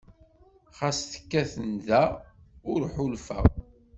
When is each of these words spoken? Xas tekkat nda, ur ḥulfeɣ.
Xas 0.77 0.99
tekkat 1.11 1.53
nda, 1.71 2.03
ur 2.71 2.81
ḥulfeɣ. 2.93 3.45